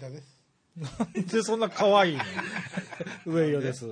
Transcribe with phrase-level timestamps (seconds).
[0.00, 0.40] 太です。
[0.76, 0.88] な
[1.20, 2.24] んでそんな可愛いの？
[3.32, 3.86] 上与です。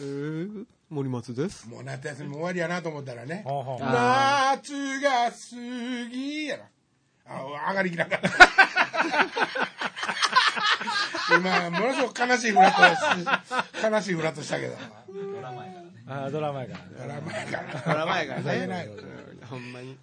[0.00, 1.68] えー、森松です。
[1.68, 3.44] もう夏休みも終わりやなと思ったらね。
[3.80, 5.36] 夏が過
[6.10, 6.64] ぎやな。
[7.26, 8.30] あ、上がりきらんかった。
[11.36, 14.76] 今、ものすごく悲しいフラットし、悲しいフラットしたけど。
[15.08, 15.92] ドラマやからね。
[16.08, 16.80] あードラマやから。
[17.06, 17.82] ドラマやから。
[17.82, 18.42] ドラマやから
[19.48, 19.96] ほんまに。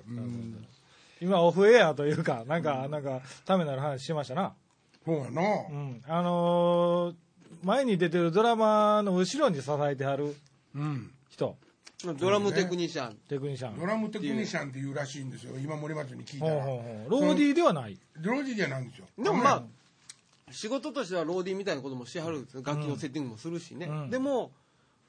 [1.19, 4.53] 今オフエアというか、なんか、なんか、ためになる話しましたな。
[5.07, 5.73] そうやなう。
[5.73, 6.03] ん。
[6.05, 7.15] あのー
[7.63, 10.35] 前に出てるドラマの後ろに支えてはる
[10.75, 11.11] うん。
[11.29, 11.57] 人、
[12.19, 13.15] ドラムテクニシャン。
[13.27, 13.79] テクニシャン。
[13.79, 15.57] ドラムテクニシャンっていうらしいんですよ。
[15.57, 16.53] 今森松に聞いたら。
[16.53, 17.97] ほうほうほうローディーではない。
[18.21, 19.07] ローディじゃないんですよ。
[19.17, 19.63] でもまあ、
[20.51, 24.51] 仕事としてはローディーみたいなこともしはるんですよ楽器のセッティングもするしね、うんでも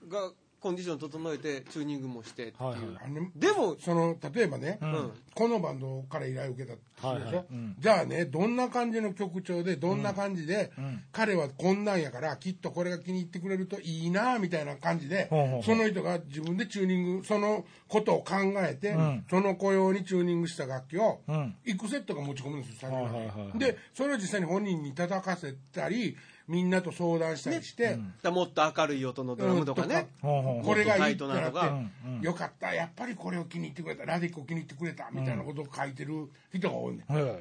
[0.09, 3.31] がコンディション整えてチューニングもしてっていう、はいはい。
[3.37, 5.11] でもその例えばね、ん。
[5.35, 6.81] このバンドから依頼を受けたと
[7.15, 7.47] するでしょ、はいはい。
[7.53, 7.77] うん。
[7.79, 11.05] じゃあねどんな感じの曲調でどんな感じで、ん。
[11.13, 15.29] 彼はこんなんやからきっとこれが気に入ってくれるといいなみたいな感じで、
[15.65, 18.35] その人が自分でチューニングそのことを考
[18.69, 19.25] えて、ん。
[19.31, 21.55] その雇用にチューニングした楽器を、うん。
[21.65, 23.59] いくセットが持ち込むんですよ、はいはいはい。
[23.59, 26.17] でそれを実際に本人に叩かせたり
[26.49, 37.15] みんなと相談したりして、だもっと明るい音のドラムとかね、これがいいってなってよかったやっぱりこれを気に入ってくれたラディックを気に入ってくれたみたいなことを書いてる人が多いねん。
[37.15, 37.27] う。
[37.27, 37.39] はい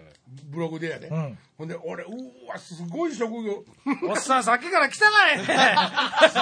[0.52, 1.38] ブログでやで、ん。
[1.58, 3.64] ほんで俺うーわすごい職業。
[4.10, 5.00] おっさん、さっきから汚いす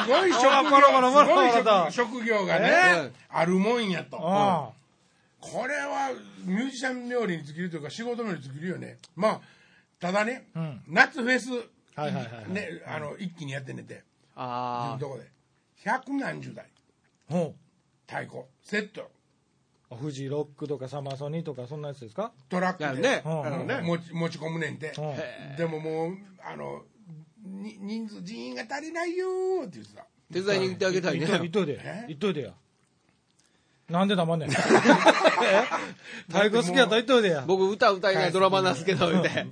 [0.07, 4.71] ごい職業すごい職職業がね、えあるもんやと、あ
[5.39, 6.09] これは
[6.45, 8.97] ミュージシャン冥利に尽きるというか仕事冥利に尽きるよね。
[9.15, 9.41] まあ
[9.99, 10.81] ただね、ん。
[10.87, 11.49] 夏フェス、
[11.95, 12.51] はいはいはい。
[12.51, 14.03] ねあの一気にやってんねんて
[14.35, 15.29] あどこで。
[15.83, 16.65] 百何十台。
[17.29, 17.55] ほ
[18.07, 18.43] 太鼓。
[18.63, 19.01] セット。
[19.91, 19.95] う。
[19.97, 22.31] 富士ロックとかサマソニとかそんなやつですか？
[22.49, 23.81] トラックで、あね、ね。
[23.83, 25.55] 持ち持ち込むねんて、うん。
[25.57, 26.83] でももうあの
[27.45, 30.05] に人数人員が足りないよーって言ってた。
[30.33, 31.27] 手伝いに行ってあげたいね。
[31.27, 31.79] 言っといて。
[31.83, 32.51] え、言っといてや。
[33.89, 34.49] なんで黙んねん？
[34.51, 34.53] え？
[36.27, 37.43] 太鼓好きやったら言っといてや。
[37.45, 39.45] 僕歌歌いないドラマなんですけど言うて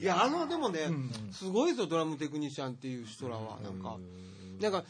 [0.00, 0.80] いやあのでもね、
[1.32, 3.96] すごいですよドラムテクニシャンっていう人らはなんか。
[4.60, 4.84] なんか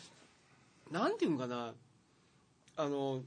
[0.91, 1.73] なんていうんかな。
[2.77, 3.23] あの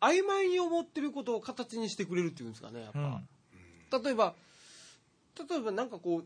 [0.00, 4.02] 曖昧に思ってることを形にしてくれるっていうんですかねやっぱ、うん。
[4.04, 4.34] 例えば
[5.48, 6.22] 例えばなんかこ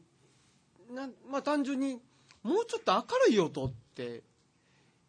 [0.90, 2.00] うなんまあ単純に
[2.42, 4.22] もうちょっと明るい音って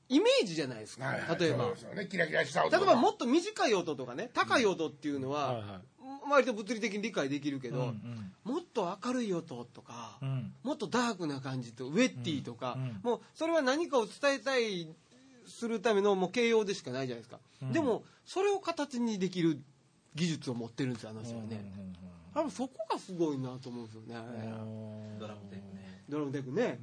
[0.07, 1.39] イメージじゃないですか、はいはい。
[1.39, 1.73] 例えば。
[2.07, 5.94] キラキラした音例えばもっと短い音とかね高い音っていうのは、はいはい。
[6.29, 10.27] 割と物理的に理解できるけど、うんもっと明るい音とか、うん。
[10.29, 10.53] うん。
[10.61, 12.99] もっとダークな感じとウェッティとか、うんうん。
[13.01, 14.87] もうそれは何かを伝えたい
[15.47, 17.73] するためのもう形容でしかないじゃないですか、うん。
[17.73, 19.59] でもそれを形にできる
[20.13, 21.59] 技術を持ってるんですよあの人はね、
[22.35, 24.15] 多分そこがすごいなと思うんですよね、
[25.19, 26.03] ドラムテクね。
[26.07, 26.79] ドラムテクね、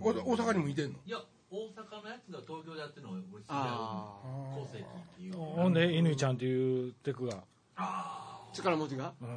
[0.00, 0.98] お大阪にもいてんの？
[1.04, 1.18] いや、
[1.50, 4.20] 大阪のやつが東京でやってるのを俺知ってるあ
[4.54, 4.84] 構成機っ
[5.16, 5.34] ていう。
[5.34, 7.42] ほんで、乾ちゃんっていうテクが。
[7.76, 9.28] あ力持ちがうん。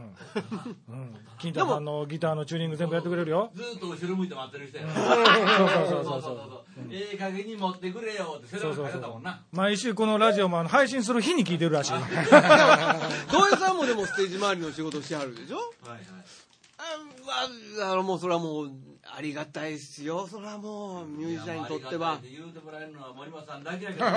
[0.89, 1.15] うん。
[1.39, 3.51] 金太さんのギターのチューニング全部やってくれるよ。
[3.55, 6.63] ずーっと後ろ向いて待ってる人やそうそうそうそうそうそうそう。
[6.91, 9.41] ええ加減に持ってくれよって、それを書いてたもんな。
[9.51, 11.91] 毎週このラジオも配信する日に聞いてるらしい。
[13.31, 15.57] 土井さんもでもステージ周りの仕事してはるでしょ？
[15.57, 16.01] はいはい。
[16.79, 16.83] あ
[17.83, 18.71] わあのもうそれはもう
[19.15, 24.05] ありがたいですよそれはもうミュージシャンにとっては言うてもらえるのは森本さんだけやけど、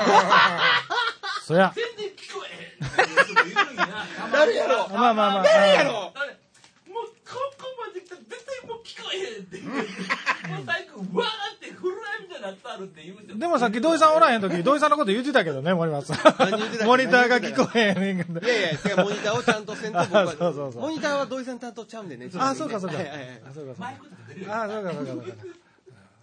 [1.50, 1.72] そや。
[1.74, 4.32] 全然聞こえへん。
[4.32, 5.42] 誰やろまあまあまあ。
[5.42, 6.12] 誰やろもうこ
[7.58, 9.80] こまで来たら絶対もう聞こえへんって言うも
[10.62, 16.10] う最後わーって震えみたいになったるって言うてでもさっき土井さんおらへん時、土井さんのこと言ってたけどね、 森松。
[16.10, 16.16] モ
[16.96, 18.48] ニターが聞こえへんねんけどい。
[18.48, 22.96] やいやモニターをちゃんとせんと僕あはそうそうそうモニターは土井さん担当ちゃうんでねあ、そうかそうか。
[22.96, 25.34] はいはいはいあ、そうかそうかあ、そうかそうかそうか。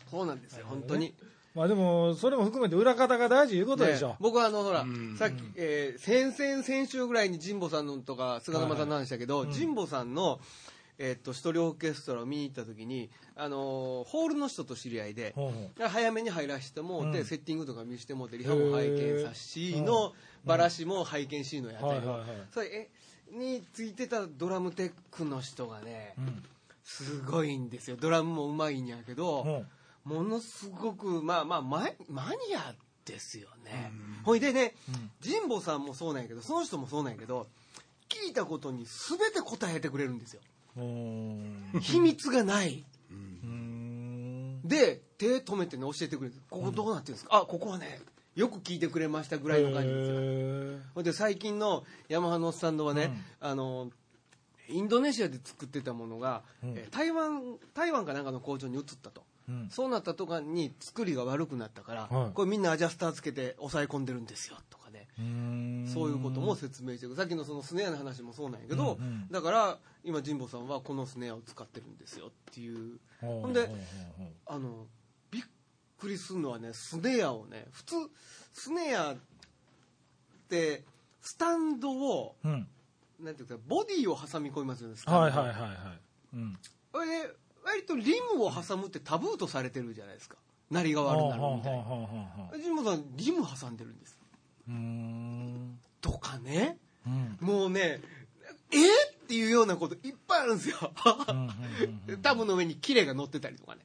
[0.09, 1.13] そうなんですよ本当に
[1.57, 4.09] まあでも、それも含めて裏方が大事いうことでしょ。
[4.09, 4.15] ね。
[4.19, 4.85] 僕はあのほら
[5.17, 10.39] さっき、えー先々先週ぐらいに神保さんのとか菅沼さんの話したけど、神保さんの
[10.99, 17.25] えーっと一人オーケストラを見に行った時に、あのーホールの人と知り合いで、ほうほ早めに入らせてもうて、うん。
[17.25, 20.13] セッティングとか見せてもうてリハも拝見さしの、
[20.45, 22.27] バラシも拝見しのやったよ、はいはいはい。
[22.53, 22.89] それえ
[23.35, 26.21] についてたドラムテックの人がね、う。
[26.21, 26.43] うん。
[26.83, 27.97] すごいんですよ。
[27.99, 29.67] ドラムもうまいんやけど、ほう
[30.07, 32.73] ものすごくまあまあママニア
[33.05, 33.91] ですよね、
[34.23, 34.73] ほいでね
[35.23, 37.47] 神保さんもそうなんやけどその人もそうなんやけど
[38.09, 40.41] 聞いたことに全て答えてくれるんですよ。
[41.79, 42.85] 秘密がない。
[43.11, 44.61] うーん。
[44.63, 48.01] で手止めてね教えてくれるここどうなってるんですか、あここはね
[48.35, 50.15] よく聞いてくれましたぐらいの感じですよ。
[50.19, 53.89] へほいで最近のヤマハのスタンドはね、あの
[54.69, 56.69] インドネシアで作ってたものが、うん。
[56.71, 59.69] えー台湾台湾かなんかの工場に移ったと、うん。
[59.69, 62.31] そうなったとかに作りが悪くなったから、はい。
[62.33, 65.07] これみんなアジャスターつけて抑え込んでるんですよとかね。
[65.93, 67.15] そういうことも説明してる。
[67.15, 69.27] さっきのそのスネアの話もそうなんやけど、うんうん。
[69.31, 72.99] だから今神保さんはこのスネアを使ってるんですよっていう。
[73.21, 73.69] ほほんで
[74.45, 74.85] あの
[75.31, 75.43] びっ
[75.97, 77.95] くりするのはねスネアをね普通
[78.53, 79.15] スネアっ
[80.49, 80.83] て
[81.21, 82.67] スタンドをうん。
[83.19, 85.19] なんていうかボディを挟み込みますよねスタンド。
[85.21, 85.71] はいはいはいはい。
[86.35, 86.59] うん。
[86.91, 87.33] これで
[87.67, 90.37] 割とリムを挟むってタブーとされてるじゃないですか。
[90.71, 91.83] 鳴りが悪くなるみたいな。
[91.83, 94.17] ほうほうほうほうほう神保さんリム挟んでるんです。
[94.67, 95.79] うーん。
[96.01, 96.77] とかね。
[97.05, 97.37] うん。
[97.41, 97.99] もうね
[98.71, 98.77] え？
[98.77, 100.77] っていうようなこといっぱいあるんですよ。
[102.21, 103.81] タブの上にキレが乗ってたりとかね。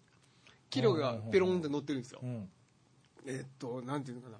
[0.70, 2.20] キレがペロンって乗ってるんですよ。
[2.22, 2.48] うん。
[3.26, 4.38] えっとなんていうのかな。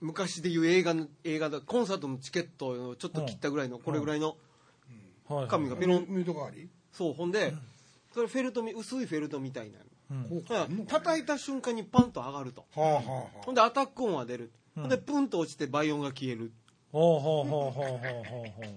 [0.00, 4.36] 昔でいう映画の映画だコンサートのチケットをちょっと切ったぐらいのこれぐらいの
[5.48, 6.06] 紙がペロン。
[6.08, 6.68] ミュート代わり？
[6.92, 7.54] そうほんで
[8.14, 9.78] それフェルトみ薄いフェルトみたいな
[10.10, 10.24] うん。
[10.24, 11.00] こうだからか。
[11.00, 12.64] 叩いた瞬間にパンと上がると。
[12.74, 14.82] はあはあはほんでアタック音は出る、うん。
[14.82, 16.52] ほんでプンと落ちて倍音が消える。
[16.90, 18.24] ほうほうほうほうほうほうほう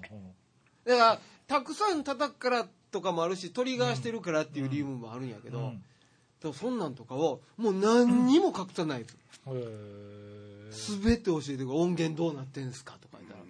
[0.10, 0.34] ほ
[0.86, 5.84] だからたくさん叩くからとかもあるしトリガーしてるからっていう理由もあるんやけど、ううん。
[6.42, 13.44] でもそんなんとかをもう何にも隠さないです、へー全て教えてくれ音源どうなってんですかとか言ったら、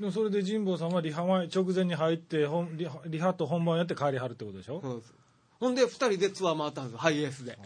[0.00, 4.80] でもそれで神保さんはリハ前直前に入って本リハリハと本番やって帰りはるってことでしょ？
[4.82, 5.14] そうです
[5.62, 6.98] ほんで2人でツアー回ったんですよ。
[6.98, 7.56] ハイエースで。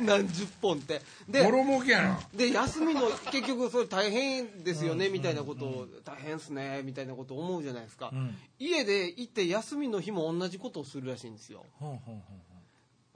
[0.00, 1.02] 何十本って。
[1.28, 2.20] でボロ儲けやな。
[2.34, 5.86] で休みの結局それ大変ですよねみたいなことを。
[6.02, 8.34] 大変っすねみたいなことを思うじゃないですか、うん。
[8.58, 11.62] 家で行って休みの日も同じことをするらしいんですよ。
[11.78, 12.22] ほうほうほ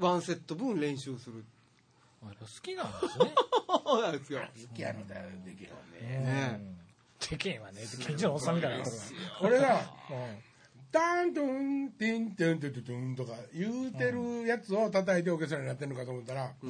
[0.01, 1.47] うワンセット分練習する。
[2.23, 3.33] 好きなんですね。
[3.67, 4.41] そうなんですよ。
[4.41, 6.19] 好きやろだよできるね。
[6.19, 6.81] ね
[7.31, 8.85] でけんわね近所のおっさんみたいな
[9.41, 9.81] 俺がう
[10.93, 16.53] 「タントンティンテンテンテンテン」とか言うてるやつを叩いてオーケストラになってるのかと思ったら「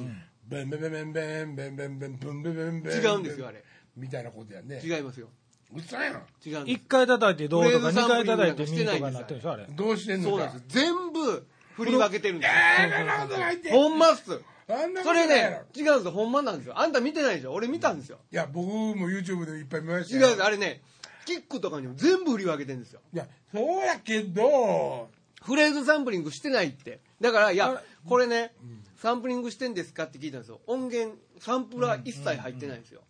[0.47, 3.63] ベンベンベンベンベンベンベンベンブンベンベンベン」違うんですよあれ
[3.97, 5.29] みたいなことやね違いますよ
[5.73, 6.13] 嘘やん
[6.45, 20.81] 違うんです回叩いてどうとかフレーズ二回叩いてサンプリングミとかなんかしてないんですになってるでしょあれどうしてんのかそうなんです全部振り分けてるんですよえー、そんなことないってほんまっすあんなこそれとないやろね違うんですよほんまなんですよあんた見てないでしょ俺見たんですよいや僕も YouTube でいっぱい見ました違ようんですあれね
[21.25, 23.01] キックとかにも全部振り分けてるんですよ。
[23.13, 25.09] いやそうやけど。
[25.43, 26.99] フレーズサンプリングしてないって。
[27.19, 28.53] だからいやこれね
[28.97, 30.61] サンプリングしてんですかって聞いたんですよ。
[30.67, 33.01] 音源サンプラー一切入ってないんですよ。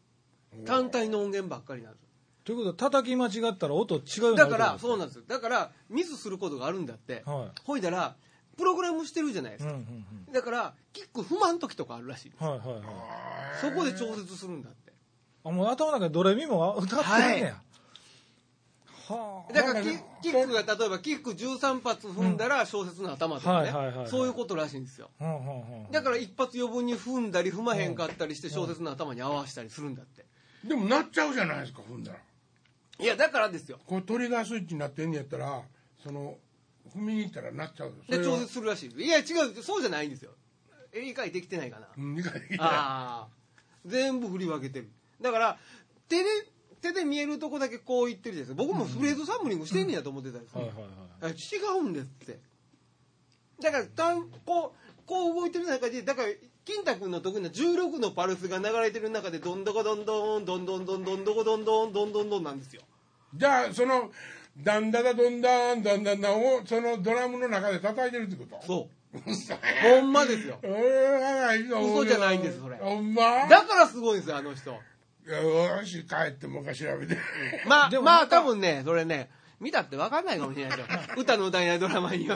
[0.66, 2.08] 単体の音源ばっかりなんですよ。
[2.44, 4.00] ということは叩き間違ったら音違
[4.34, 5.24] うだからそうなんですよ。
[5.28, 7.24] だからミスすることがあるんだって。
[7.26, 8.16] はほいだら
[8.58, 12.82] プログラムしてるじゃないでい、うんすかうんうん、だからキック不満時とかあるらしいはいはいはい。
[13.62, 14.94] そこで調節するんだって。
[15.44, 17.46] あもう頭の中でドレミも歌ってんねや。
[17.48, 17.71] はあ
[19.54, 19.90] だからキ
[20.22, 23.72] キックが例えばキック13発踏んだら小説の頭とかね。
[23.72, 24.08] はいはいはいはい。
[24.08, 25.10] そういうことらしいんですよ。
[25.20, 30.26] うんうんうんだから一発余分に踏んだり踏まへんかったりして小説の頭に合わせたりするんだって。
[30.66, 32.20] でもなっちゃうじゃないですか踏んだら。
[33.00, 33.80] いやだからですよ。
[33.86, 35.64] これトリガースイッチになってんねやったら
[36.04, 36.38] その
[36.96, 37.94] 踏みに行ったらなっちゃう。
[38.08, 38.90] で調節するらしい。
[38.90, 40.32] ですいや違うそうじゃないんですよ。
[40.94, 41.88] え理解できてないかな。
[41.98, 42.60] うん理解できない。
[42.62, 43.28] ああ
[43.86, 44.90] 全部振り分けてる。
[45.22, 45.58] だから
[46.08, 46.30] 手で
[46.82, 48.74] 手で見えるとこだけこう言ってるじゃないですか。
[48.74, 52.40] 僕もフレーズサンプリングしてんねやと思ってたんですよ、違うんですって。
[53.62, 56.30] だからたんこうこう動いてる中でだから
[56.66, 62.82] 金太君の得意な16のパルスが流れてる中でどんどこどんどんどんどんどんどんどこどんどんどんどんどんなんですよ。
[63.34, 64.12] じゃあその
[64.58, 74.78] ダンダダドンダンダンダンダンをそのドラムの中で叩いてるってことそう嘘ほんまですよ嘘じゃないんですそれほんまだからすごいんですよあの人
[75.26, 77.18] よし帰ってもう一回調べて
[77.68, 79.30] まあまあ多分ねそれね
[79.62, 80.98] 見たって分かんないかもしれないですよ。
[81.22, 82.36] 歌の歌えないドラマには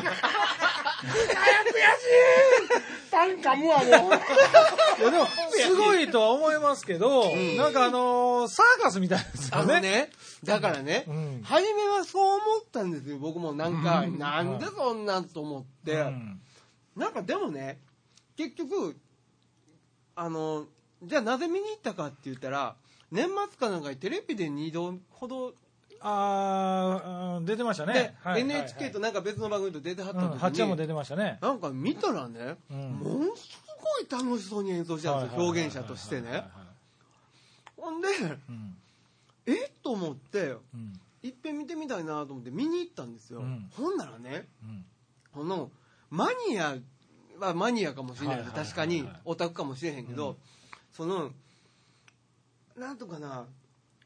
[3.09, 3.87] パン噛むわもう。
[3.87, 9.81] いやでもすごいとは思いますけど、なんかあのーサーカスみたいですよね。
[9.81, 10.11] ね
[10.43, 11.41] だからね、うん。
[11.43, 13.17] 初めはそう思ったんですよ。
[13.17, 16.41] 僕もなんか、なんでそんなんと思って、うん。
[16.95, 17.79] なんかでもね
[18.37, 18.95] 結局
[20.15, 20.67] あの
[21.03, 22.75] じゃあなぜ見に行ったかって言ったら
[23.11, 25.53] 年末かなんかにテレビで2度ほど
[26.07, 31.39] あ出てましたで、ね、はい NHK となんか別の番組と出てはったうん、時に、はっちゃんも出てましたね。
[31.41, 32.77] なんか見たらね、うん。
[32.91, 36.43] ものすごい楽しそうに演奏してたんですよ表現者としてね。
[37.77, 38.07] ほんで
[38.49, 38.77] うん。
[39.47, 40.99] えっと思ってうん。
[41.23, 43.67] いっぺん見てみたいなと思って見に行ったんですよ、うん。
[43.75, 44.85] ほんならねうん。
[45.33, 45.71] この
[46.11, 46.75] マニア
[47.39, 50.37] はマニアかもしれないです、はいはいはいはい確かにオタクかもしれへんけど、
[50.95, 51.31] その
[52.77, 53.45] なんとかな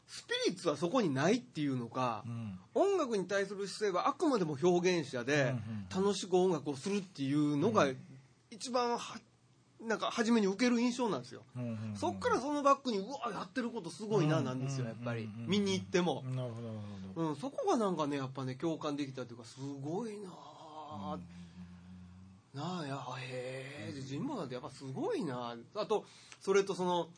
[0.07, 2.59] スピリッツはそこにないっていうのかう、ん。
[2.73, 5.53] 音楽に対する姿勢はあくまでも表現者で
[5.93, 7.87] 楽しく音楽をするっていうのが
[8.49, 8.99] 一番は
[9.85, 11.41] なんか初めに受ける印象なんですよ。
[11.55, 15.23] うんうんそっからそのバックにうわやってることすごいななんですよやっぱり。
[15.23, 16.23] うん見に行っても、
[17.15, 21.17] うん、そこがなんかねやっぱね共感できたというかすごいなあ、
[22.53, 25.55] なあやへえ神保なんてやっぱすごいな。
[25.75, 26.05] あと
[26.41, 27.09] それとその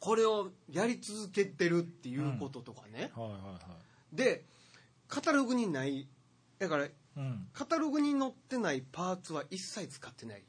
[0.00, 3.58] これをやり続けてるっていうこととかね、はいはいは
[4.12, 4.44] で
[5.08, 6.08] カタログにない。
[6.58, 7.46] だからいうん。
[7.52, 10.42] カタログに載ってないパーツは一切使ってない。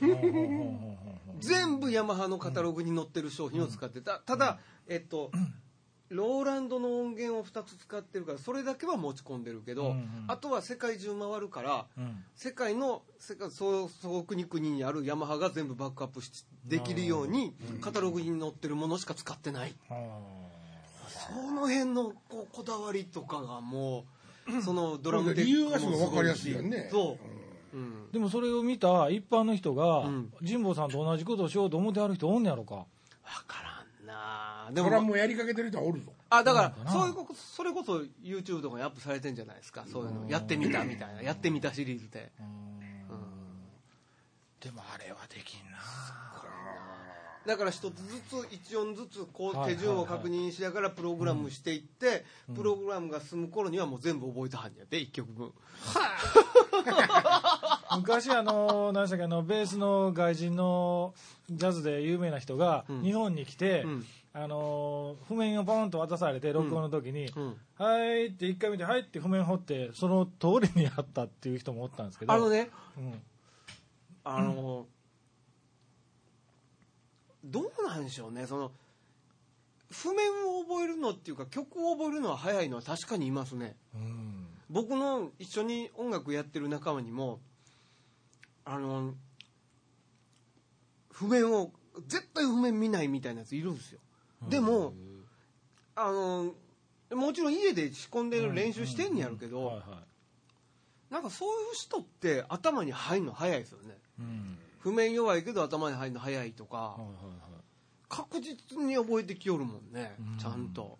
[0.00, 4.18] ほうほうほうほうほう全部ヤマハのカタログに載ってる商品を使ってた。
[4.18, 4.58] ただ
[4.88, 5.30] えっと
[6.10, 10.24] ローランドの音源を2つ使ってるからそれだけは持ち込んでるけど、うんうん。
[10.28, 12.24] あとは世界中回るからうん。
[12.36, 19.74] 世界の世界そうそう国々にあるヤマハが全部バックアップしできるようにカタログに載ってるものしか使ってない。
[19.88, 20.20] は
[21.08, 24.04] その辺のこうこだわりとかがも
[24.46, 26.88] うそのドラムテック理由がすごい分かりやすいよね。
[26.92, 27.18] そ
[27.72, 28.06] う、うん。
[28.10, 30.32] あでもそれを見た一般の人がうん。
[30.40, 32.84] 神保さんと同じことをしようと思ってある人おんねやろか。
[33.24, 36.12] 分からんなでそれはももうやりかけてる人はおるぞ。
[36.30, 39.84] あだからなそういうことそれこそ YouTube とかにアップされてんじゃないですか？
[39.90, 42.32] そういうのやってみたみたいなやってみたシリーズで。
[44.60, 45.78] でもあれはできんな。
[47.46, 52.24] だから一つずつ一音ずつこはいう手順を確認しながらプログラムしていって
[52.56, 55.52] プログラムが済む頃にはもう全部覚えたはんやで1曲分
[57.98, 61.12] 昔あの何でしたっけあのベースの外人の
[61.50, 63.02] ジャズで有名な人がうん。
[63.02, 72.32] 日本に来て、うんあの譜面をポンと渡されて録音の時にうん「はい」って一回見て「はい」って譜面掘ってその通りにやったっていう人もおったんですけど。
[72.32, 73.22] あのねうん。
[74.24, 74.86] あの
[77.44, 78.72] どうなんでしょうねその
[79.90, 83.76] 譜面を覚えるのっていうか曲を覚えるのは早いのは確かにいますね。
[83.94, 84.46] うん。
[84.68, 87.38] 僕の一緒に音楽やってる仲間にも
[88.64, 89.14] あの
[91.12, 91.70] 譜面を
[92.08, 94.00] 絶対譜面見ないみたいなやついるんですよ
[94.48, 94.94] でも
[95.96, 96.52] あの
[97.14, 99.84] もちろん家で仕込んでる練習してんねやるけどはいはい。
[101.12, 103.96] なんかそういう人って頭に入るの早いですよね。
[104.18, 104.58] うん。
[104.80, 107.62] 譜面弱いけど頭に入るの早いとかはいはいはい。
[108.08, 110.38] 確実に覚えてきよるもんねうん。
[110.38, 110.98] ちゃんと。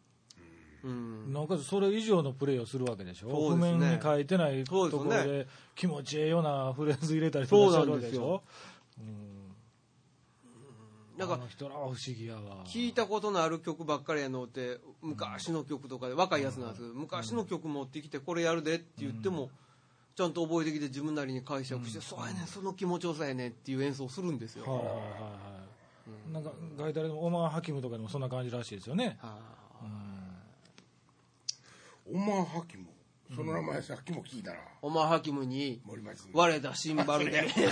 [0.85, 1.33] うん。
[1.33, 3.31] なおかつそれ以上のプレーをするわけでしょ？
[3.31, 3.73] そうですね。
[3.73, 8.43] 譜面に書いてないところそうですで気持ちええようなフレーズ入れたりとかしてるわけでしそうょ
[11.17, 12.65] なんか人らは不思議やわ。
[12.67, 19.51] 聞いたことのある曲ばっかりやのって昔の曲とかで若いやつなんですけど昔の曲持ってきてこれやるでって言っても
[20.17, 24.65] ちゃんと覚えてきて自分なりに解釈してそうやねんその気持ちよさやねんっていう演奏をするんですよ。
[24.65, 25.05] はいはいはいは
[26.31, 26.33] い。
[26.33, 29.19] なんかガイのオマー・ハキムとかでもそんな感じらしいですよね。
[29.21, 29.39] は
[32.13, 32.87] オマー・ハキム？
[33.35, 34.59] その名前さっきも聞いたな。
[34.83, 35.81] オマーハキムに
[36.33, 37.49] 割れたシンバルで。
[37.51, 37.65] そう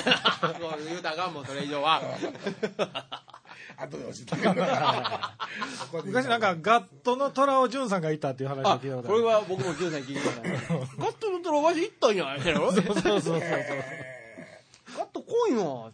[0.84, 2.02] 言うたらあかんもんそれ以上は
[3.76, 4.62] 後で教えてくれる
[6.04, 13.40] 昔なんかガットの虎尾潤さんがいたっていう話をあ聞いたことこれは僕も9歳聞いてたから ガットのトロわし行ったんややろそうそうそうそう。
[14.94, 15.90] ガット来いな。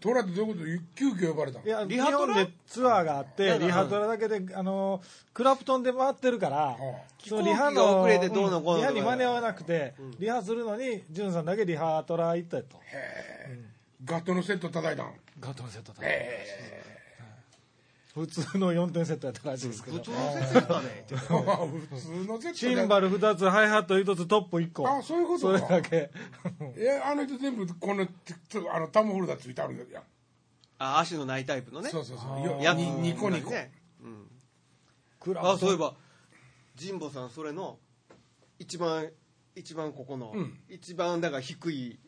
[0.00, 0.94] トラってどういうこと？
[0.96, 1.64] 急遽呼ばれたの？
[1.66, 2.34] いや日リハトラ？
[2.34, 3.60] 本でツアーがあってうん。
[3.60, 5.00] リハトラだけであの
[5.32, 6.76] クラプトンで回ってるから
[7.24, 12.76] そのリハ飛行機がの遅れてどうのこうのリハに間に合わなくてリハするのに潤さんだけリハトラ行ったと。
[14.04, 16.89] ガットのセット叩いたんガットのセットだえ
[18.20, 19.98] 普通の4点セットやったらしいですけど。
[19.98, 21.26] 普通の説明だねえ普
[21.96, 24.88] 通のセット シンバル2つハイハット1つトップ1個。
[24.88, 26.10] あそういうことそれだけ。
[26.76, 28.06] いやあの人全部この
[28.72, 30.00] あのタムホルダーついてあるや。
[30.00, 30.02] ん
[30.78, 31.90] あ足のないタイプのね。
[31.90, 32.62] そうそうそう。
[32.62, 33.50] やにニコニコ。
[33.50, 33.72] ね
[34.02, 35.38] うん。
[35.38, 35.94] あそういえば
[36.78, 37.78] 神保さんそれの
[38.58, 39.10] 一番
[39.54, 40.58] 一番ここの、うん。
[40.68, 41.98] 一番だから低い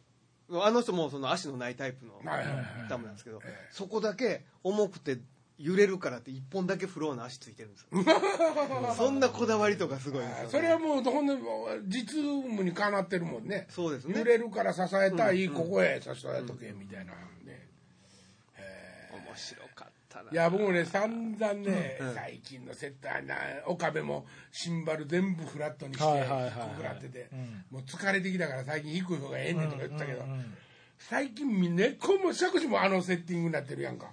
[0.60, 3.40] あの人もその足のないタイプのはいはいはいダムなんですけど、
[3.70, 5.18] そこだけ重くて
[5.62, 7.88] 揺れるからって一本だけフローの足ついてるんですよ。
[8.98, 11.34] そんなこだわりとかすごいんですよ、ね、それはもうほんで
[11.86, 13.66] 実務にかなってるもんね。
[13.70, 14.18] そうですね。
[14.18, 17.12] 揺れるから支えたい、ここへ支えとけみたいな
[17.44, 17.68] ね
[19.12, 20.30] 面白かったな。
[20.32, 26.50] いや僕もね散々ね、最近のセットはな岡部もシンバル全部フラットにしてはいはいはいはい。
[26.50, 27.64] 低くなってて、うん。
[27.70, 30.54] もう疲れてきたから最近低い方がええねんとか言ってたけど、うんうんうん。
[30.98, 34.12] 最近根っこも尺子もあのセッティングになってるやんか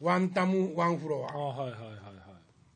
[0.00, 1.34] ワンタムワンフロア。
[1.34, 1.92] あはいはいはいは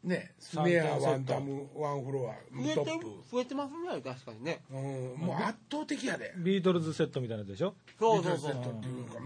[0.05, 0.09] い。
[0.09, 2.75] ねスネアワンタムワンフロア増えてる？
[2.75, 4.63] トップ、増えてますね確かにね。
[4.71, 6.35] うん、もう圧倒的やで。
[6.39, 7.75] ビートルズセットみたいなやつでしょ？
[8.01, 9.19] そうそうそうセットっていうか、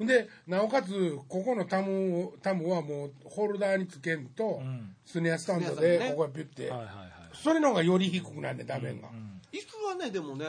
[0.00, 0.06] うん。
[0.06, 4.94] でなおかつここのタムをタムはもうホルダーにつけんと、ん。
[5.06, 7.08] スネアスタンドでここへピュッて、はいはいはい。
[7.32, 9.08] それの方がより低くなんねん画面が、
[9.52, 10.44] 椅子はねでもね、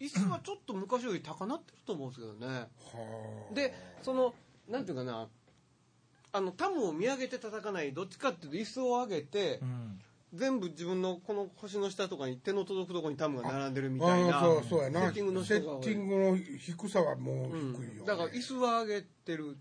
[0.00, 2.46] 椅子はちょっと昔より高なってると思うんですけどね。
[2.56, 2.66] は
[3.50, 3.54] あ。
[3.54, 4.32] でその
[4.70, 5.28] なんていうかな
[6.32, 10.00] あのタムを見上げて叩かないどっちかっていうと椅子を上げて、うん。
[10.34, 15.00] 全部自分のこの腰の下とかに手の届くところにタムが並んでるみたいなそうそうやな。
[15.02, 19.58] セッティングのセッティングの低さはもう低いよ、うん、だから椅子は上げてる、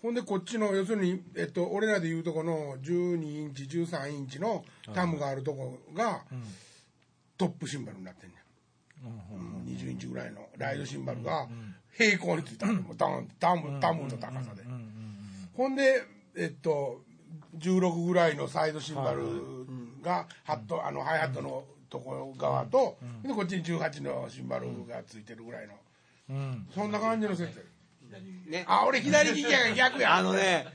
[0.00, 6.22] ほんでこっちの要するに、えっと、俺らでいうとこの12インチ13インチのタムがあるとこが
[7.36, 8.36] トップシンバルになってんね
[9.02, 9.76] ん、うん。
[9.76, 11.48] 20インチぐらいのライドシンバルが
[11.90, 12.74] 平行についたの。
[12.74, 14.62] もうダウンタムタムの高さで、
[15.58, 16.04] ほんで
[16.36, 17.02] えっと
[17.58, 19.24] 16ぐらいのサイドシンバル
[20.02, 25.74] がハットあのハイハットのとこ側と、でこっちに18のシンバルがついてるぐらいの、
[26.30, 26.66] うん。
[26.74, 27.60] そんな感じのセット
[28.48, 28.64] ね。
[28.68, 30.14] あ俺左利きやから 逆や。
[30.14, 30.66] あのね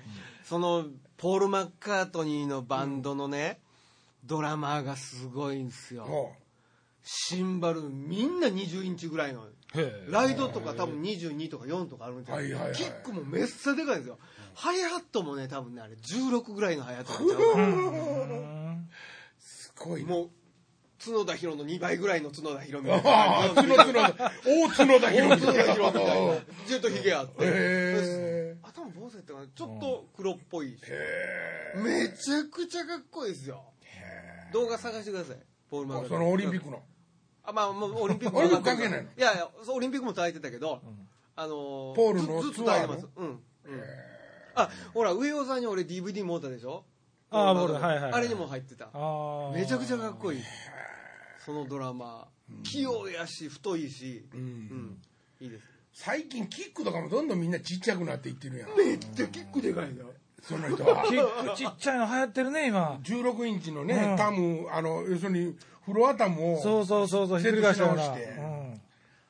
[0.44, 0.88] その
[1.18, 3.60] ポール・マッカートニーのバンドのね、
[4.25, 6.06] ドラマーがすごいんですよ。
[6.06, 6.36] も
[7.04, 9.46] シンバルみんな20インチぐらいの。
[10.10, 12.75] ライドとか多分22とか4とかあるんですよ、はいはいはい。
[12.75, 14.20] キックもめっさでかいんですよ
[14.55, 17.53] ハイハットもね多分ねあれ16ぐらいのハイハットなんちゃう。
[17.53, 18.77] かなう
[19.39, 20.10] すごいな。
[20.10, 20.29] もう
[21.03, 24.13] 角田博の2倍ぐらいの角田博みたいああな角角田
[24.45, 30.77] 大角田博大角田博みたいなずっとヒゲあってへ頭坊主やったかなちょっと黒っぽいし。
[30.88, 33.63] えめちゃくちゃかっこいいですよ。
[34.53, 35.38] 動画探してください
[35.69, 36.81] ポール・マーそのオリンピックの。
[37.43, 39.10] あまあもうオリンピックオリンピック関係ないの？
[39.10, 40.79] いやいやそうオリンピックも叩いてたけど、
[41.36, 43.07] あのーポールのずずってます。
[43.17, 43.39] うん、うん、
[44.55, 46.83] あほら上尾さんに俺 DVD 持ったでしょ？
[47.31, 48.86] あーボールはいはいはいあれにも入ってた。
[48.86, 50.41] ああめちゃくちゃかっこいい。
[51.45, 52.27] そのドラマ。
[52.63, 54.25] 器用やし太いし。
[54.33, 54.43] ううん。
[54.43, 54.98] ん
[55.39, 55.63] いいです。
[55.93, 58.69] 最近キックとかもどんどんみんなちっちゃくなっていってるやん。
[58.77, 60.10] めっちゃキックでかいんだよ
[60.41, 61.03] その人は。
[61.10, 61.57] キック。
[61.57, 63.00] ちっちゃいの流行ってるね今。
[63.03, 64.17] 16インチのね、うん。
[64.17, 65.55] タムあの要するに
[65.86, 67.88] フロアタムをそうそうそうそうひっくり返してう。
[67.88, 68.81] ん。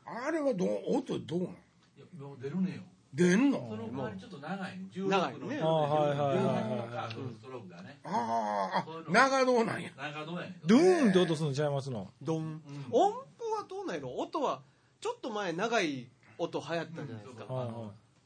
[0.05, 1.49] あれはどう音どうなん？
[1.49, 1.53] い
[1.99, 2.81] やもう出るねよ
[3.13, 4.77] 出んそのの代わりちょっと長い。
[4.77, 5.59] ね16長いね。
[5.59, 6.37] のあはいはいはいはい。
[6.37, 7.63] 16のカードストロー。
[7.63, 9.91] クがねあーあ長胴なんや。
[9.97, 10.59] 長どうやね。
[10.63, 12.09] んドゥーンって音するのちゃいますの？
[12.21, 13.17] ドン、音符
[13.55, 14.15] はどうなんやろ？
[14.15, 14.61] 音は
[14.99, 17.73] ちょっと前長い音流行ったじゃないですか、はいはい。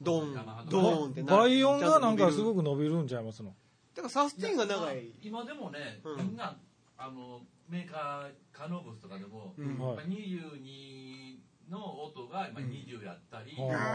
[0.02, 0.34] ドン
[0.70, 3.50] ドーンってな倍音がなんかすくごく伸びるんちゃいますの？
[3.96, 5.12] だからサスティンが長い。
[5.22, 6.28] 今でもね、うん。
[6.28, 6.56] みんな
[6.98, 9.78] あのメーカーカノブスとかでも、うん。
[9.80, 9.98] はい。
[9.98, 11.37] やっぱ22
[11.70, 13.86] の音が今20やったり、うんなんか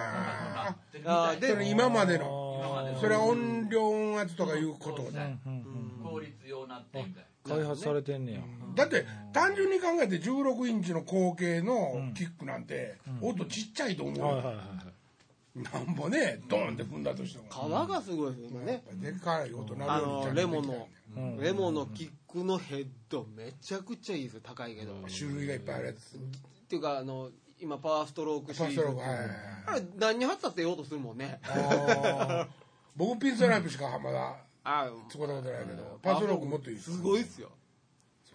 [0.45, 2.61] そんなってみあーで今までの。
[2.61, 3.01] 今までの。
[3.01, 5.25] それは音量音圧とかいうことだ。
[5.25, 7.25] うんうん効率用なってみたい。
[7.45, 8.41] 開発されてんねや。
[8.75, 14.43] だって単純に考えて16インチの後継のキックなんて音ちっちゃいと思う
[15.55, 18.83] なんぼねドンって踏んだとしても、皮がすごいですよ今ね。
[18.95, 20.89] でかい音鳴るあよレモンの
[21.41, 26.19] レモンのキックのヘッドめちゃくちゃいいですよ高いけど、っ種類がいっぱいあるやつ。
[26.69, 27.29] ていうかあの
[27.63, 31.39] 今パワーストロークシパストリあれ何に貼ったってええ音するもんね。
[31.45, 32.47] あー。
[32.97, 37.51] 僕ピンストライプしかまだあ使ったことないけどパストロークもっといいすごいっすよ。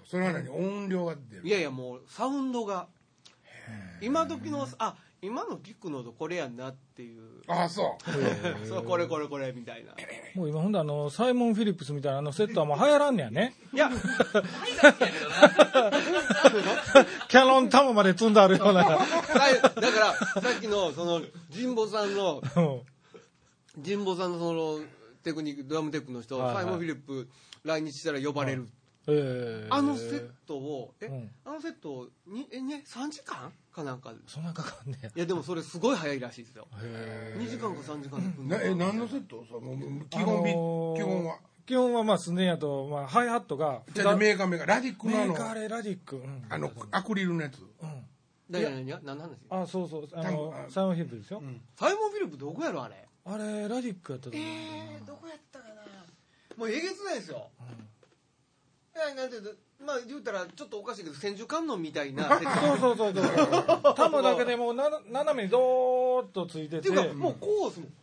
[0.05, 0.49] それは何？
[0.49, 1.45] 音量が出る。
[1.45, 2.87] いやいやもうサウンドが。
[3.99, 7.21] 今時のあ今のキックの音これやんなっていう。
[7.47, 8.03] ああそう。
[8.67, 9.95] そうこれこれこれみたいな。
[10.35, 13.55] もう今ほんであのサイモン・フィリップスみたいなあのセットはもう流行らんねやね。
[13.73, 13.89] いや。
[17.29, 18.83] キャノンタムまで積んであるような。
[18.83, 23.83] はいだからさっきのその神保さんのうん。
[23.83, 24.79] 神保さんのその
[25.23, 26.63] テクニックドラムテックの人、はいはい。
[26.63, 27.27] サイモン・フィリップ
[27.63, 28.86] 来日したら呼ばれる、えー
[29.69, 31.31] あのセットをえ、うん。
[31.45, 34.13] あのセットをにえ、ね、3時間かなんか？
[34.27, 35.09] そんなかかんねや。
[35.15, 36.67] いやでもそれすごい早いらしいですよ。
[36.81, 39.45] へ2時間か3時間で組んなでえ何のセット？
[39.49, 39.77] その
[40.09, 41.37] 基本ビ、あのー基本は？
[41.65, 45.27] 基本はまあスネアと、まあ、ハイハットがじゃあメーカーメーカーラディックのあの？
[45.27, 46.45] メーカーレラディック、うん。
[46.49, 47.59] あのアクリルのやつ？
[47.59, 48.03] うん。
[48.49, 49.63] 誰何何何の話？
[49.63, 50.07] あそうそう。
[50.13, 51.41] あのサイモン・フィリップスですよ、
[51.79, 53.07] サイモン・フィリップどこやろあれ？
[53.25, 55.73] あれラディックやったと思う、えー、どこやったかな？
[56.57, 57.63] もうえげつないですよ、い
[58.97, 59.51] やなんていうの
[59.85, 62.35] まあ言うたらちょっとおかしいけど千手観音みたいな。
[62.35, 63.93] ってそうそうそうそう。
[63.95, 66.89] タムだけでもうな斜めにドーッとついてて。
[66.89, 67.93] いうかもうこうすもん。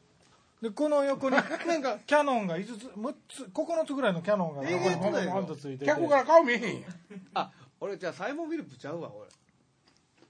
[0.62, 5.86] でこの横になんかキャノンが5つ6つ9つぐらいのキャノンがえげつないよポンとついてて。
[5.86, 6.92] 客から顔見えへんやん。
[7.34, 9.28] あ俺じゃあサイモン・フィリップちゃうわ俺。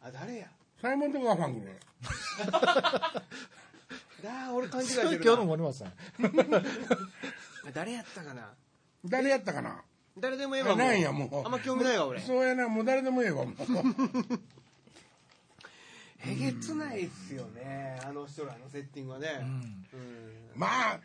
[0.03, 0.49] あ誰や？
[0.81, 1.79] サイモンとかファングね
[4.23, 5.93] だ俺勘違いしてる今日のな森本さん。
[7.73, 8.51] 誰やったかな？
[9.05, 9.83] 誰やったかな？
[10.19, 11.45] 誰でもええわないんやもう。
[11.45, 12.21] あんま興味ないわ俺。
[12.21, 13.55] そうやなもう誰でもええわもう。
[16.27, 19.85] えげつないっすよねあの人らのセッティングはね、うん。
[20.55, 20.99] まあ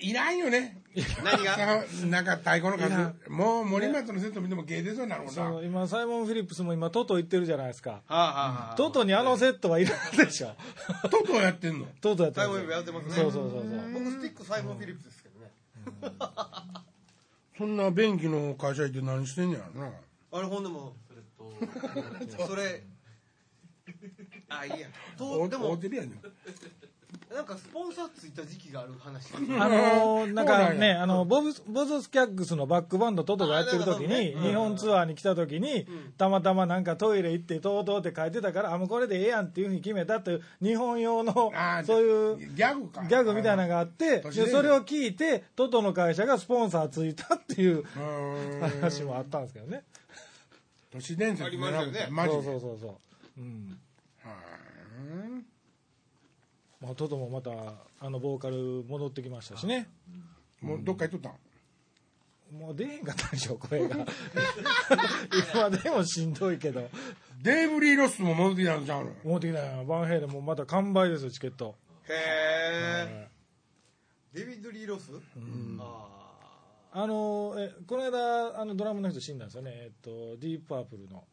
[0.00, 0.80] いらんよね。
[1.22, 1.56] 何が？
[1.56, 5.42] さ なんか太鼓の数もう森松のセット見てもゲー出そうになるもんな。
[5.50, 7.90] そう今サイモン・フィリップスも今トト行ってるじゃないですか。
[7.90, 8.74] はあはあはあ。
[8.76, 10.54] トトにあのセットはいらんでしょ。
[11.10, 11.86] トトやってんの？
[12.00, 13.14] トトやってサイモン・やってますね。
[13.14, 13.90] そうそうそうそう。
[13.92, 15.46] 僕スティックサイモン・フィリップスですけどね
[17.60, 19.92] そんな便器の会社行って何してんねやろな。
[20.32, 21.20] あれほんでもそれ
[22.26, 22.82] と それ。
[24.48, 24.88] あいいや。
[25.18, 26.22] おとでも合うてるやんね
[27.34, 29.32] なんかスポンサーついた時期がある話。
[29.34, 35.86] あのーなんかね、あの、ボブ、ボズスキャッグスのバックバンドトトがやってる時に、日本ツアーに来た時に、
[36.18, 41.52] たまたまなんかトイレ行って、とうとうって書いてたから、あ、もうこれでええやんっていうふうに決めたっていう、日本用の
[41.84, 43.04] そういうギャグか。
[43.04, 47.84] ギャグみたいなのがあって、でそれを聞いて、トトの会社がスポンサーついたっていう
[48.60, 49.84] 話もあったんですけどね。
[50.92, 52.06] 都市伝説ありますよね。
[52.06, 52.42] てマジで。
[52.42, 52.98] そうそうそうそ
[53.38, 53.40] う。
[53.40, 53.78] うん。
[54.24, 54.69] はーん
[56.80, 57.50] まあ、トトもまた、
[58.00, 59.88] あの、ボーカル戻ってきましたしね。
[60.60, 61.36] もうどっか行っとった
[62.56, 62.58] ん？
[62.58, 63.96] もう出へんかったでしょ、声が。
[65.54, 66.88] 今でもしんどいけど。
[67.42, 69.12] デーブ・リー・ロスも戻ってきたんちゃうの？
[69.24, 69.84] 持ってきたよ。
[69.84, 71.76] バンヘイレンもまた完売ですよチケット、
[72.08, 73.28] へえ。
[74.34, 75.12] デビッド・リー・ロス、
[75.78, 76.30] あ
[76.92, 79.70] あのえこの間あのドラムの人死んだんですよね。
[79.74, 81.24] えっとディープパープルの、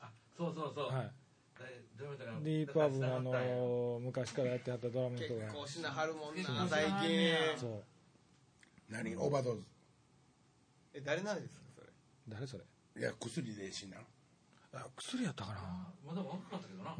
[0.00, 1.10] あそうそうそう、はい、
[1.96, 7.82] ディープパープルのあの昔からやってはったドラムのー人が結構しなはるもんな最近そう。
[8.90, 9.16] 何？
[9.16, 9.62] オーバードーズ。
[10.94, 11.86] え誰なんですかそれ？
[12.28, 12.64] 誰それ？
[13.00, 13.98] いや薬で死んだ
[14.74, 15.88] あ薬やったかな。
[16.06, 16.96] まだ若かったけどな、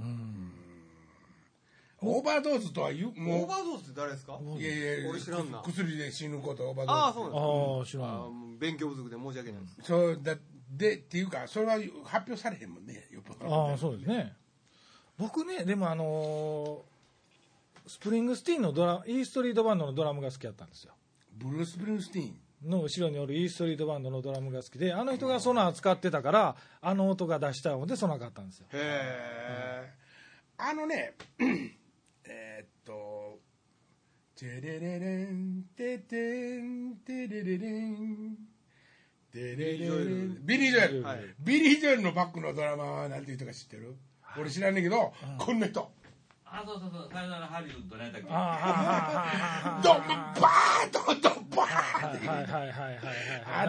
[2.00, 4.38] オーバードーズとは言うオもーバードーズって誰ですか？
[4.40, 5.60] ういやいや俺知らんな。
[5.62, 7.32] 薬で死ぬことオーバードーズああそうなん
[7.82, 8.04] ですか。
[8.04, 9.76] ああ知らあん勉強不足で申し訳ないです。
[9.82, 10.36] そうだ
[10.70, 13.70] でっていうかそれは発表されへんもんねよっぽど。
[13.70, 14.36] ああそうですね
[15.18, 16.94] 僕ねでもあのー
[17.86, 20.94] スプリングスティーンのドライーストリートバンドのドラムが好きだったんですよ。
[21.36, 22.30] ブルース・ブルースティー
[22.66, 22.70] ン？
[22.70, 28.66] の後ろにおるイーストリートバンドのドラムが好きであの人がソナー使ってたからあの音が出したいのでソナー買ったんですよ。
[28.72, 29.92] へ
[30.56, 31.12] あのね
[32.24, 33.38] えーっと
[34.34, 38.36] 「テレレレンテテンテレレレン」
[39.30, 41.18] テレレレンビリー・ジョエル、はい。
[41.40, 43.94] ビリー・ジョエルのバックのドラマはなんていう人か知ってる？
[44.38, 45.90] 俺知らんねんけど、こんな人。
[46.46, 47.10] あそうそうそう。
[47.12, 48.28] さよならハリウッドねだっけ？
[48.30, 52.98] ああはあはあはあドンバードンドンバーってはいはいはいはい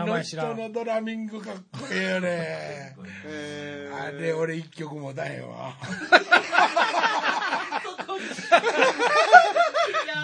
[0.01, 2.95] あの人のドラミングかっこいいよね
[3.99, 5.73] あれ俺一曲もだへんわ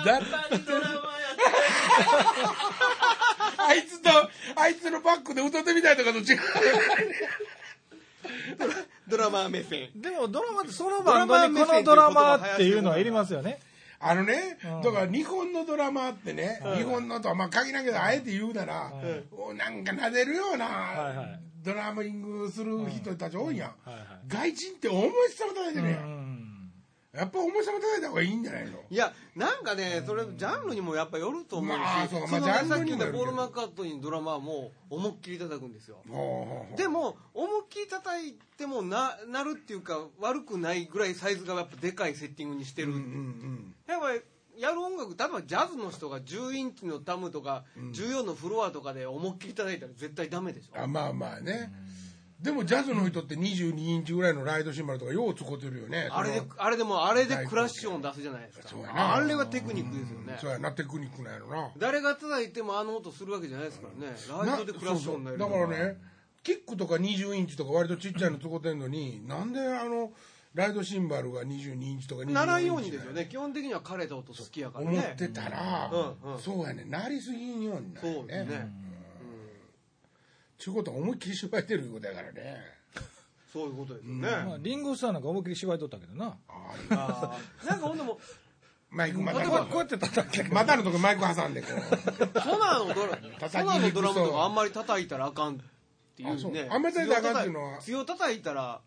[0.05, 1.01] やっぱりドラマやっ
[3.57, 4.09] あいつと
[4.55, 6.39] あいつのバックで歌ってみたいとかと違う
[9.11, 9.89] ドラマー目線。
[9.95, 13.59] でもドラマってそのバンドにこのドラマっていうのはいりますよね。
[13.99, 14.81] あのね、うん。
[14.81, 18.91] だから日本のドラマってね、日本のとはまあ限らんけどあえて言うなら、
[19.31, 21.39] おなんか撫でるような、はいはい。
[21.63, 24.05] ドラミングする人たち多いやん、はいはい。
[24.27, 26.50] 外人って重いさま叩いてるやん
[27.13, 28.79] やっぱ重いさま叩いた方がいいんじゃないの？
[28.89, 33.11] いやなんかねそれジャンルにもやっぱよると思うし、まあそうまあそのジャンさっルにもよるけど。
[33.11, 35.97] き言ったポール・マッカートニーのドラマはもう思いっきり叩くんですよ。
[36.09, 36.77] ほうほうほう。
[36.77, 44.21] でも思いっきり叩いてもななるっていうか悪くないぐらいサイズがやっぱでかいセッティングにしてる、うんうんやっぱり
[44.57, 50.79] やる音楽例えばジャズの人が10インチのタムとか、14のフロアとかで思いっきり叩いたら絶対ダメでしょ。
[50.79, 51.71] あまあまあね、
[52.41, 56.09] でもジャズの人って22インチぐらいのライドシンバルとかよう使ってるよね。
[56.11, 58.67] あれであれでもあれでクラッシュ音出すじゃないですか。
[58.67, 59.15] そうやな。
[59.15, 60.37] あれはテクニックですよね。
[60.41, 61.69] そうやなテクニックなんやろな。
[61.77, 64.15] 誰が叩いてもあの音するわけじゃないですからね。
[64.47, 65.97] ライトでクラッシュ音になるだからね
[66.43, 70.11] キックとか20インチとか割とちっちゃいの使ってんのに、なんであの
[70.55, 73.27] ライドシンバルが22インチとか24インチならんようにですよね。
[73.29, 74.97] 基本的には枯れた音好きやからね。
[74.97, 76.39] 思ってたら、うんうん。
[76.39, 78.71] そうやねなりすぎんようになるそうですね、
[80.61, 82.57] ちゅうことは思いっきり芝居てるいうことやからね。
[83.51, 86.37] そういうことですよね、まあ、リンゴスターなんか思いっきり芝居とったけどな。
[86.47, 86.53] あ
[86.91, 87.67] あー。
[87.67, 88.19] なんかほんでも
[88.91, 92.39] マイクまたこうやって叩いてまたのとこマイク挟んでこう。
[92.41, 95.57] ソナーのドラソナーのドラムとかあんまり叩いたらあかんっ
[96.15, 96.51] ていうあそう。
[96.51, 97.79] ねあんまり叩いたらあかんっていうのは。
[97.79, 98.81] 強叩いたら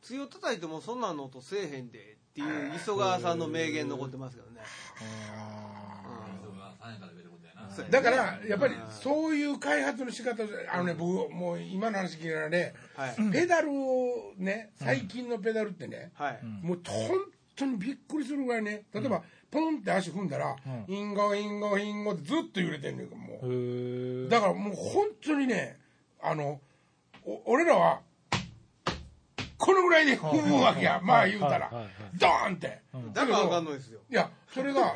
[0.00, 4.62] 強叩いてもソナーの音せえへんでっていう磯川さんの名言残ってますけどね
[6.40, 7.12] 人が3円から
[7.90, 13.32] だからやっぱりそういう開発の仕方あのね僕もう今の話聞いたらねはい。
[13.32, 17.18] ペダルをね最近のペダルってね、はい、もう本
[17.56, 20.94] 当にびっくりするぐらいね例えば、ポンって足踏んだら、うん。
[20.94, 25.78] インゴインゴインゴってずっと揺れてんねんもう、だからもう本当にね
[26.22, 26.60] あの
[27.24, 28.00] お俺らは
[29.60, 31.00] このぐぐらいで踏むわけや。
[31.02, 31.70] まあ言うたら。
[32.14, 32.80] ドーンって。
[33.12, 34.00] だからあかんのですよ。
[34.08, 34.94] いやそれが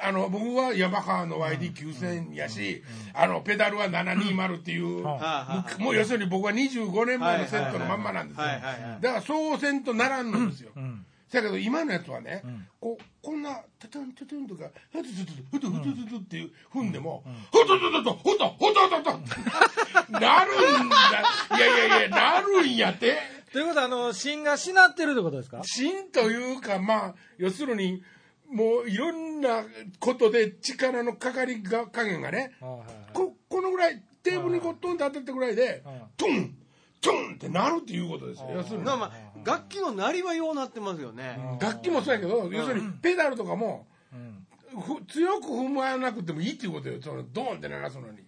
[0.00, 2.82] あの僕はヤマハの YD9000 やし、
[3.14, 8.46] あのペダルは720っていう、ははもう要するに僕は25年前のセットのまんまなんですよ。
[8.46, 11.06] だからそうせんとならんのですよ、ん。
[11.32, 12.42] だけど今のやつはね、
[12.80, 21.56] こうこんなタタンタタンとかふつふつふつふつふつふつっていう踏んでも、ふととととふとふとととってなるんだ。
[21.56, 25.60] いやいやいやなるんやってということはあの芯がしなってるってことですか？
[25.64, 28.02] 芯というかまあ要するに
[28.50, 29.64] もういろんな
[30.00, 32.88] ことで力のかかりが加減がねはいはいはい。
[33.12, 36.54] ここのぐらいテーブルにこうトンと当たってるぐらいでうんトン
[37.00, 38.50] トンってなるっていうことですよ。
[38.54, 38.84] 要するに。
[38.84, 39.12] まあまあ
[39.44, 41.38] 楽器の鳴りはようなってますよね。
[41.60, 44.46] 楽器もそうやけど要するにペダルとかもうん。
[44.80, 47.02] ふ強く踏まなくてもいいっていうことよ。
[47.02, 48.22] そのドーンって鳴らすのに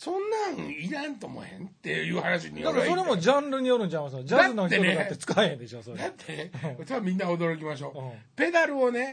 [0.00, 5.98] そんなんいらんと思へんっていう話にだからそれもジャンルによるんちゃいますジャズの人とかって使えへんでしょそれ。
[5.98, 6.50] だってね
[6.86, 8.12] それはみんな驚きましょう、うん。
[8.34, 9.12] ペダルをね、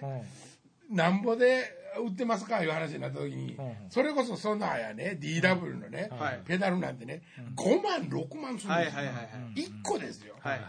[0.90, 0.96] うん。
[0.96, 1.66] なんぼで
[2.02, 3.76] 売ってますかいう話になった時に、うん。
[3.90, 6.42] それこそソナーやね DW のね、はい。
[6.46, 7.22] ペダルなんてね、
[7.58, 9.22] 5万6万するんですよ、はいはいはいは
[9.58, 9.60] い。
[9.60, 10.62] 1個ですよ、はい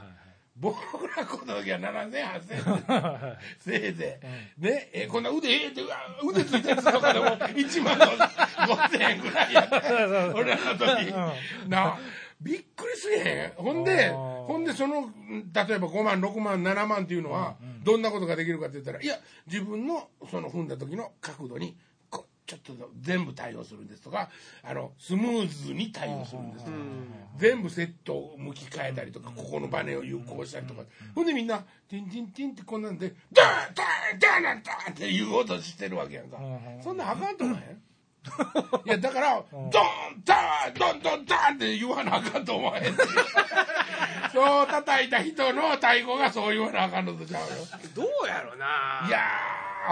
[0.60, 0.76] 僕
[1.16, 4.20] らこの時は7000 8000 せいぜ
[4.58, 5.82] い、ねえこんな腕ええって
[6.28, 11.98] 腕ついてる人とかでも1万5000円ぐらいや俺らの時、な
[12.40, 13.52] びっくりすぎへん。
[13.56, 15.10] ほんでほんでその
[15.52, 21.76] 例えば5万6万7万っていうのはどんなことができるかって言ったらいや自分のその踏んだ時の角度にこ
[22.48, 24.30] ちょっと全部対応するんですとか
[24.64, 26.76] あのスムーズに対応するんですとか
[27.36, 30.82] 全部セットを向き変えたりとかここのバネを有効したりとか
[31.14, 31.58] ほんでみんな
[31.90, 36.38] ティンティンティンってこんなんでダーンダーンダーンダーンンっていう音してるわけやんか。
[36.82, 37.82] そんなんあかんと思わへん？
[38.84, 39.70] いやだからドーン
[40.24, 42.94] ダーンドンドンダーンって言わなあかんと思わへん
[44.32, 47.48] そう叩いた人の太鼓がそう言わなあかんのとちゃうよ。
[47.94, 49.04] どうやろな。
[49.06, 49.20] いや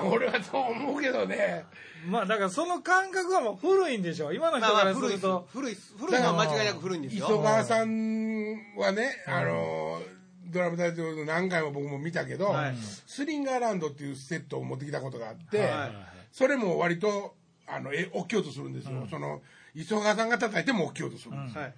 [0.03, 1.65] ー 俺はそう思うけどね。
[2.07, 4.33] まあだからその感覚はもう古いんでしょ。
[4.33, 5.49] 今の人からすすると。
[5.53, 5.95] 古いっす。
[5.99, 10.01] 古いのは間違いなく古いんです磯よ川さんはね、あの
[10.47, 12.77] ドラムタイトル何回も僕も見たけど、はい。
[13.07, 15.91] スリンガーランドっていうセットを持ってきたことがあって、はい。
[16.33, 17.35] それも割と
[17.67, 19.43] あのえ大きい音するんですよ、その
[19.75, 21.75] 磯川さんが叩いても大きい音するんですよ、はい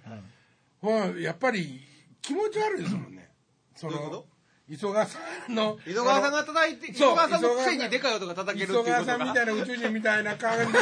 [0.81, 1.81] ほらやっぱり
[2.21, 3.29] 気持ち悪いですもんね、
[3.75, 4.27] そのどういうこと？
[4.69, 9.05] 磯川さんの磯川さんが叩いて磯川さんのくせにでかい音が叩けるっていう磯ことが。
[9.05, 10.79] 川さんみたいな宇宙人みたいな感じで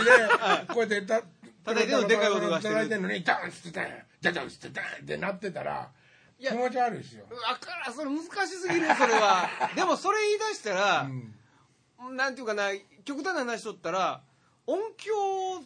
[0.68, 1.22] こうやってた
[1.64, 2.74] 叩いてるのでかい音がしてる。
[2.76, 3.90] 叩いてるのにダンスってダン
[4.22, 5.90] ダダンスってダンってなってたら
[6.40, 7.24] 気持ち悪いですよ。
[7.24, 9.50] わからんそれ難しすぎるそれは。
[9.76, 11.10] でもそれ言い出したら、
[12.12, 12.72] なんていうかな
[13.06, 14.22] 極端な話しとったら
[14.66, 15.64] 音響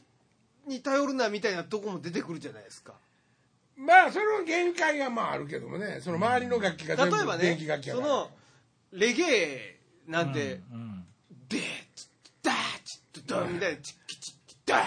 [0.67, 2.93] に頼るなみたいなとこも出てくるじゃないですか
[3.81, 5.99] まあその限界がまああるけどもね。
[6.01, 8.07] その周りの楽器が全部例えばね電気楽器やから。
[8.07, 8.29] その
[8.91, 11.05] レゲエなんて、うん
[11.49, 11.61] でー
[11.95, 14.81] チッダーチッドンみたいなチッキチッキダー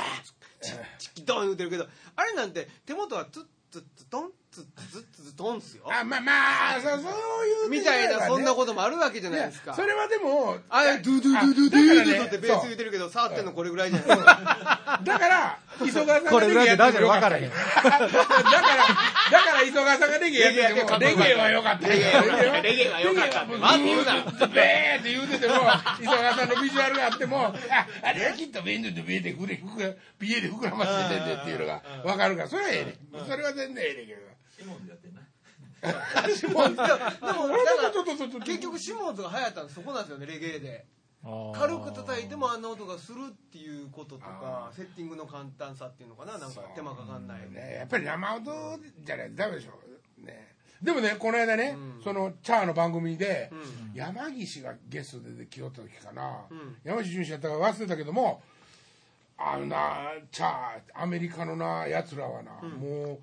[0.62, 5.82] チッチッキドン言うてるけどあれなんて手元はツッツッツトンツッツッツッツトンっすよ。
[5.90, 6.32] あまあま
[6.76, 9.74] あそそういうみたいなそんなとこともあるわけじゃないですか。
[9.74, 18.22] それはでもあれドゥドゥドゥドゥドゥドゥドゥってベース言うてるけど触ってんのこれぐらいじゃないですかだから磯川さんこれぐらいで大丈夫分からへんだからだか
[19.54, 25.54] ら磯川さんがレゲエやっててもレゲエは良かったレゲエは良かったレゲエは良かったって待って言うなベーって言うてても
[26.00, 27.54] 磯川さんのビジュアルがあってもあ
[28.02, 29.60] あれはきっとベンドでベーで膨れ
[30.20, 34.20] ビエで膨らませててっていうのが分かるからそれはええねんそれは全然ええねんけど
[34.64, 35.20] シモンでやってんな。
[35.84, 40.86] でもでもだからちょっとちょっと結局シモンズが流行ったのそこなんですよねレゲエで。
[41.54, 47.50] 軽く叩いてもあんな音がするっていうこととかセッティングの簡単さっていうのかななんか手間かかんない。
[47.50, 48.44] ねやっぱり生音
[49.02, 50.54] じゃないとダメでしょね。
[50.82, 53.50] でもねこの間ね、そのチャーの番組で、
[53.94, 56.44] 山岸がゲストで来よった時かな、
[56.82, 58.42] 山岸純子やったか忘れたけども
[59.38, 63.18] あのなチャーアメリカのなやつらはな、もう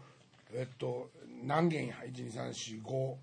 [0.53, 3.15] えっと何弦や？12345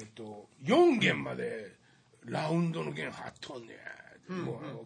[0.00, 1.76] えっと4弦まで
[2.24, 3.74] ラウンドの弦張っとんね
[4.28, 4.84] ん、もうあの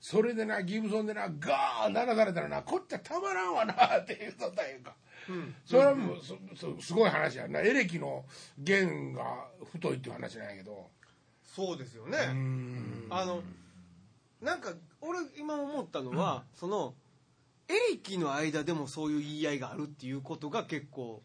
[0.00, 4.82] それでなギブソンでなガーン鳴らされたらなこっちはたまらんわな って言うとったんやん。
[4.82, 4.96] か、
[5.64, 7.60] それはもうすごい話やな。
[7.60, 8.24] エレキの
[8.58, 10.90] 弦が太いっていう話なんやけど。
[11.44, 12.18] そうですよね。
[13.10, 13.42] あの
[14.40, 16.96] なんか俺今思ったのは、その
[17.68, 21.22] エレキの間でもそういう言い合いがあるっていうことが結構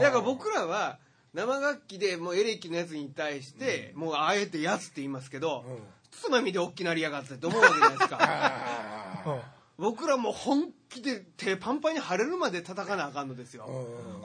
[0.00, 0.98] だから僕らは
[1.34, 5.64] 生楽器でもうエレキのやつに対して、もうあえて「やつ」って言いますけど、
[6.10, 8.18] つまみで大きなりやがってって思うわけじゃないですか。
[8.20, 13.66] あ僕らもう本気で手パンパンに腫れるまで叩かなあかんのですよ、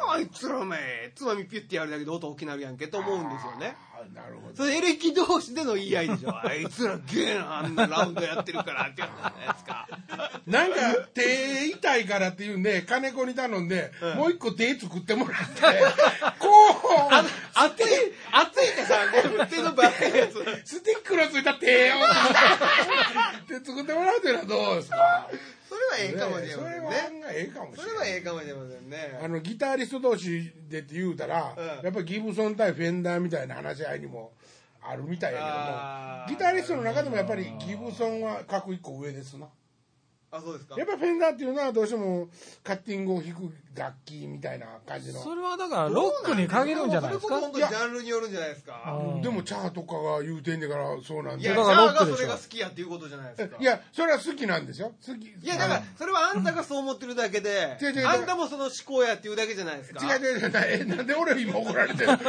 [0.10, 3.76] あいつらお前つまみピュッてやるだけで音大きなるやんけと思うんですよね。
[3.94, 4.56] あなるほど。
[4.56, 6.36] それエレキ同士での言い合いでしょ。
[6.36, 9.88] あいつらゲーなあんなラウンドやってるからってやつじゃないですか。
[10.46, 10.78] なんか
[11.14, 15.62] 手痛いからっていうんで金子に頼んで、もう一個手作ってもらって
[16.40, 17.24] こうあ
[17.60, 17.86] 熱い
[18.32, 18.96] 熱いってさ
[19.50, 20.34] 手のバカいやつ。
[20.65, 21.96] スティックのついた手を
[23.48, 25.30] 手作ってもらうっていうのはどうですか？
[25.67, 29.20] それはええかもしれそませんれは案ね外ええかもしそれないれはええかもしれませんね。
[29.22, 31.65] あのギタリスト同士でって言うたら、うん。
[31.86, 34.32] やっぱりギブソン対フェンダーみたいな話し合いにも
[34.82, 39.48] あるみたいやけどもギタリストの中でもやっぱりギブソンは格一個上ですな。
[40.32, 40.76] あそうですか。
[40.78, 42.28] やっぱりフェンダーっていうのはどうしても
[42.63, 45.22] カッティングを弾く楽器みたいな感じの。
[45.22, 47.40] それはだからロックに限るんじゃないですか？
[47.40, 49.00] それこそ本当にジャンルによるんじゃないですか？
[49.00, 51.44] うんでもチャーとかが言うてんねんからそうなんで。
[51.44, 53.58] いやだからロッじゃあクでしょがそれが好きやっていうことじゃないですか。
[53.60, 54.92] いやそれは好きなんですよ。
[55.06, 58.08] 好きいやだからそれはあんたがそう思ってるだけで違う違う違う。
[58.08, 60.04] あんたもその思考やっていうだけじゃないですか。
[60.06, 60.52] 違う違う違う。
[60.56, 62.20] えなんで俺今怒られてる えフ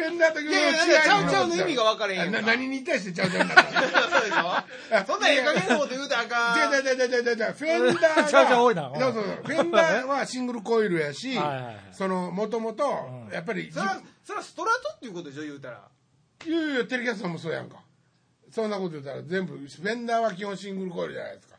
[0.00, 5.04] ェンダーとギブソンいやいやいやちゃうちゃうの意味が分かれへんや何に対してちゃうちゃうになったのそうでしょ？
[5.06, 6.74] そんなええ加減なこと言うたらあかん。
[6.74, 7.36] 違う違う違う違う違う。
[7.36, 8.90] 違うフェンダーが いな。
[9.00, 9.42] そうそうそう。
[9.44, 11.76] フェンダーはシングルコイルやしはいはいはい。
[11.92, 12.84] そのもともと
[13.32, 15.82] やっぱりそれはそれはストラトっていうことでしょ言うたら。
[16.46, 17.78] いやいやテレキャストもそうやんか。
[18.50, 21.56] そんなこと言ったら全部フェンダーは基本シングルコイルじゃないですか。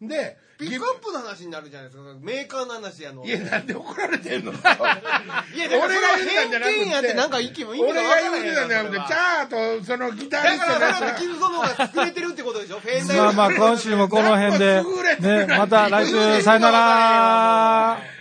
[0.00, 2.14] でピックアップの話になるじゃないですか。
[2.20, 3.24] メーカーの話やの。
[3.24, 4.52] いやなんで怒られてんの？
[4.54, 5.04] いやだから
[5.54, 6.98] 俺が言うたんじゃなくて。
[6.98, 8.42] ってなんか意見も意味俺がが分から。
[8.42, 14.82] 言うてたんじゃなくてチャーとそのギタリスだからそれはトのやつがキムソノが作れてるってことでしょフェンダーまあまあ今週もこの辺で、
[15.20, 17.98] ね、また来週さよなら